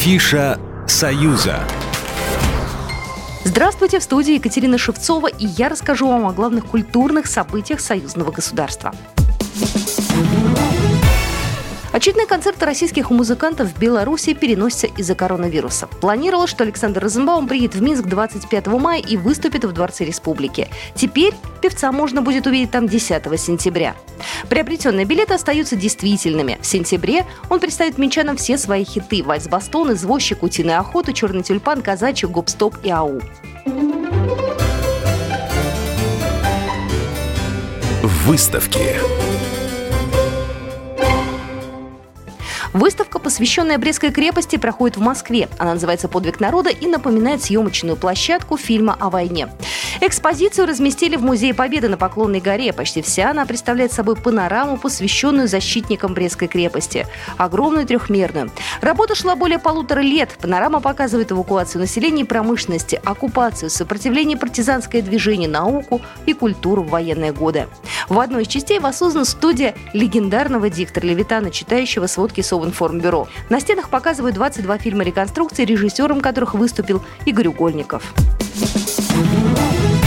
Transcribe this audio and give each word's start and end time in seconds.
Афиша 0.00 0.58
«Союза». 0.86 1.58
Здравствуйте, 3.44 3.98
в 3.98 4.02
студии 4.02 4.36
Екатерина 4.36 4.78
Шевцова, 4.78 5.26
и 5.26 5.44
я 5.44 5.68
расскажу 5.68 6.08
вам 6.08 6.26
о 6.26 6.32
главных 6.32 6.64
культурных 6.64 7.26
событиях 7.26 7.80
союзного 7.80 8.30
государства. 8.30 8.94
Очередные 11.92 12.26
концерты 12.26 12.66
российских 12.66 13.10
музыкантов 13.10 13.72
в 13.72 13.78
Беларуси 13.80 14.32
переносятся 14.32 14.86
из-за 14.86 15.16
коронавируса. 15.16 15.88
Планировалось, 15.88 16.50
что 16.50 16.62
Александр 16.62 17.02
Розенбаум 17.02 17.48
приедет 17.48 17.74
в 17.74 17.82
Минск 17.82 18.04
25 18.04 18.68
мая 18.68 19.00
и 19.00 19.16
выступит 19.16 19.64
в 19.64 19.72
Дворце 19.72 20.04
Республики. 20.04 20.68
Теперь 20.94 21.34
певца 21.60 21.90
можно 21.90 22.22
будет 22.22 22.46
увидеть 22.46 22.70
там 22.70 22.86
10 22.86 23.40
сентября. 23.40 23.96
Приобретенные 24.48 25.04
билеты 25.04 25.34
остаются 25.34 25.74
действительными. 25.74 26.58
В 26.62 26.66
сентябре 26.66 27.26
он 27.48 27.58
представит 27.58 27.98
минчанам 27.98 28.36
все 28.36 28.56
свои 28.56 28.84
хиты 28.84 29.24
«Вальс 29.24 29.48
Бастон», 29.48 29.92
«Извозчик», 29.92 30.44
«Утиная 30.44 30.78
охота», 30.78 31.12
«Черный 31.12 31.42
тюльпан», 31.42 31.82
«Казачий», 31.82 32.28
«Гоп-стоп» 32.28 32.76
и 32.84 32.90
«Ау». 32.90 33.20
Выставки. 38.02 38.94
Выставка, 42.72 43.18
посвященная 43.18 43.78
Брестской 43.78 44.12
крепости, 44.12 44.56
проходит 44.56 44.96
в 44.96 45.00
Москве. 45.00 45.48
Она 45.58 45.74
называется 45.74 46.06
«Подвиг 46.08 46.38
народа» 46.38 46.70
и 46.70 46.86
напоминает 46.86 47.42
съемочную 47.42 47.96
площадку 47.96 48.56
фильма 48.56 48.96
о 49.00 49.10
войне. 49.10 49.48
Экспозицию 50.02 50.66
разместили 50.66 51.16
в 51.16 51.22
Музее 51.22 51.52
Победы 51.52 51.90
на 51.90 51.98
Поклонной 51.98 52.40
горе. 52.40 52.72
Почти 52.72 53.02
вся 53.02 53.32
она 53.32 53.44
представляет 53.44 53.92
собой 53.92 54.16
панораму, 54.16 54.78
посвященную 54.78 55.46
защитникам 55.46 56.14
Брестской 56.14 56.48
крепости. 56.48 57.06
Огромную 57.36 57.86
трехмерную. 57.86 58.50
Работа 58.80 59.14
шла 59.14 59.36
более 59.36 59.58
полутора 59.58 60.00
лет. 60.00 60.30
Панорама 60.40 60.80
показывает 60.80 61.32
эвакуацию 61.32 61.82
населения 61.82 62.22
и 62.22 62.24
промышленности, 62.24 62.98
оккупацию, 63.04 63.68
сопротивление 63.68 64.38
партизанское 64.38 65.02
движение, 65.02 65.50
науку 65.50 66.00
и 66.24 66.32
культуру 66.32 66.82
в 66.82 66.88
военные 66.88 67.32
годы. 67.32 67.68
В 68.08 68.18
одной 68.20 68.44
из 68.44 68.48
частей 68.48 68.78
воссоздана 68.78 69.26
студия 69.26 69.74
легендарного 69.92 70.70
диктора 70.70 71.04
Левитана, 71.04 71.50
читающего 71.50 72.06
сводки 72.06 72.40
Совинформбюро. 72.40 73.28
На 73.50 73.60
стенах 73.60 73.90
показывают 73.90 74.34
22 74.34 74.78
фильма 74.78 75.04
реконструкции, 75.04 75.66
режиссером 75.66 76.22
которых 76.22 76.54
выступил 76.54 77.02
Игорь 77.26 77.48
Угольников. 77.48 78.14
Thank 78.52 79.94
you. 79.94 79.99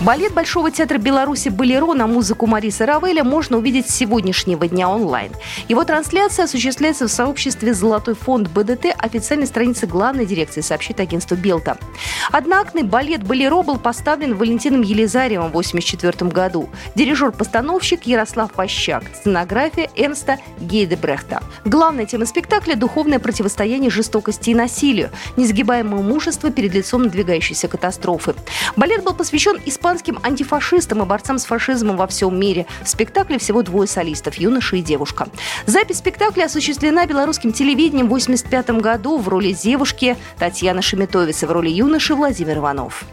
Балет 0.00 0.32
Большого 0.32 0.70
театра 0.70 0.96
Беларуси 0.96 1.50
«Болеро» 1.50 1.92
на 1.92 2.06
музыку 2.06 2.46
Мариса 2.46 2.86
Равеля 2.86 3.22
можно 3.22 3.58
увидеть 3.58 3.90
с 3.90 3.94
сегодняшнего 3.94 4.66
дня 4.66 4.88
онлайн. 4.88 5.30
Его 5.68 5.84
трансляция 5.84 6.46
осуществляется 6.46 7.06
в 7.06 7.10
сообществе 7.10 7.74
«Золотой 7.74 8.14
фонд 8.14 8.48
БДТ» 8.48 8.94
официальной 8.96 9.46
страницы 9.46 9.86
главной 9.86 10.24
дирекции, 10.24 10.62
сообщит 10.62 11.00
агентство 11.00 11.34
«Белта». 11.34 11.76
Одноактный 12.32 12.82
балет 12.82 13.22
«Болеро» 13.22 13.60
был 13.60 13.78
поставлен 13.78 14.36
Валентином 14.36 14.80
Елизаревым 14.80 15.48
в 15.48 15.58
1984 15.58 16.30
году. 16.30 16.70
Дирижер-постановщик 16.94 18.04
Ярослав 18.04 18.52
Пощак. 18.52 19.04
Сценография 19.14 19.90
Эрнста 19.96 20.38
Гейдебрехта. 20.60 21.42
Главная 21.66 22.06
тема 22.06 22.24
спектакля– 22.24 22.74
духовное 22.76 23.18
противостояние 23.18 23.90
жестокости 23.90 24.48
и 24.48 24.54
насилию, 24.54 25.10
несгибаемое 25.36 26.00
мужество 26.00 26.50
перед 26.50 26.72
лицом 26.72 27.02
надвигающейся 27.02 27.68
катастрофы. 27.68 28.34
Балет 28.76 29.04
был 29.04 29.12
посвящен 29.12 29.60
испанскому 29.66 29.89
испанским 29.90 30.20
антифашистам 30.22 31.02
и 31.02 31.04
борцам 31.04 31.38
с 31.40 31.44
фашизмом 31.44 31.96
во 31.96 32.06
всем 32.06 32.38
мире. 32.38 32.66
В 32.84 32.88
спектакле 32.88 33.38
всего 33.38 33.62
двое 33.62 33.88
солистов– 33.88 34.34
юноша 34.36 34.76
и 34.76 34.82
девушка. 34.82 35.26
Запись 35.66 35.98
спектакля 35.98 36.44
осуществлена 36.44 37.06
белорусским 37.06 37.52
телевидением 37.52 38.06
в 38.06 38.14
1985 38.14 38.82
году 38.82 39.18
в 39.18 39.28
роли 39.28 39.52
девушки 39.52 40.16
Татьяна 40.38 40.80
Шеметовица, 40.80 41.48
в 41.48 41.50
роли 41.50 41.70
юноши 41.70 42.14
Владимир 42.14 42.58
Иванов. 42.58 43.04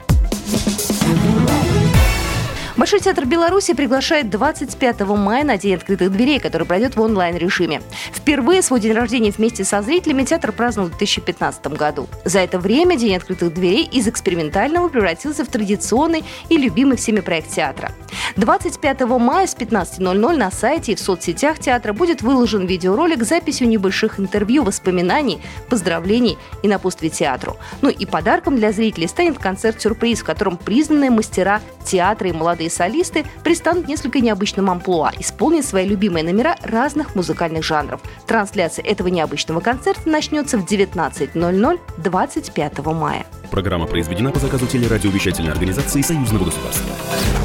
Большой 2.88 3.02
театр 3.02 3.26
Беларуси 3.26 3.74
приглашает 3.74 4.30
25 4.30 5.02
мая 5.02 5.44
на 5.44 5.58
День 5.58 5.76
открытых 5.76 6.10
дверей, 6.10 6.40
который 6.40 6.66
пройдет 6.66 6.96
в 6.96 7.02
онлайн-режиме. 7.02 7.82
Впервые 8.14 8.62
свой 8.62 8.80
день 8.80 8.94
рождения 8.94 9.32
вместе 9.32 9.66
со 9.66 9.82
зрителями 9.82 10.24
театр 10.24 10.54
праздновал 10.54 10.88
в 10.88 10.98
2015 10.98 11.68
году. 11.68 12.08
За 12.24 12.40
это 12.40 12.60
время 12.60 12.96
День 12.96 13.18
открытых 13.18 13.54
дверей 13.54 13.84
из 13.84 14.08
экспериментального 14.08 14.88
превратился 14.88 15.44
в 15.44 15.50
традиционный 15.50 16.24
и 16.48 16.56
любимый 16.56 16.96
всеми 16.96 17.20
проект 17.20 17.50
театра. 17.50 17.92
25 18.38 19.02
мая 19.20 19.48
с 19.48 19.56
15.00 19.56 20.36
на 20.38 20.50
сайте 20.50 20.94
и 20.94 20.96
в 20.96 21.00
соцсетях 21.00 21.60
театра 21.60 21.92
будет 21.92 22.22
выложен 22.22 22.66
видеоролик 22.66 23.24
с 23.24 23.28
записью 23.28 23.68
небольших 23.68 24.18
интервью, 24.18 24.64
воспоминаний, 24.64 25.42
поздравлений 25.70 26.38
и 26.64 26.70
напутствий 26.70 27.10
театру. 27.10 27.58
Ну 27.82 27.90
и 27.90 28.06
подарком 28.06 28.56
для 28.56 28.72
зрителей 28.72 29.10
станет 29.10 29.40
концерт-сюрприз, 29.40 30.22
в 30.22 30.24
котором 30.24 30.56
признанные 30.56 31.10
мастера 31.10 31.62
театра 31.84 32.30
и 32.30 32.34
молодые 32.34 32.70
солисты 32.78 33.26
пристанут 33.44 33.88
несколько 33.88 34.20
необычным 34.20 34.70
амплуа, 34.70 35.12
исполнят 35.20 35.66
свои 35.66 35.88
любимые 35.88 36.24
номера 36.24 36.56
разных 36.64 37.16
музыкальных 37.16 37.64
жанров. 37.64 38.02
Трансляция 38.26 38.86
этого 38.86 39.08
необычного 39.08 39.60
концерта 39.60 40.08
начнется 40.08 40.58
в 40.58 40.66
19.00 40.66 41.80
25 41.98 42.78
мая. 42.86 43.26
Программа 43.50 43.88
произведена 43.88 44.32
по 44.32 44.40
заказу 44.40 44.68
телерадиовещательной 44.68 45.52
организации 45.52 46.02
Союзного 46.02 46.46
государства. 46.46 46.94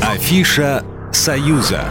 Афиша 0.02 0.84
«Союза». 1.12 1.84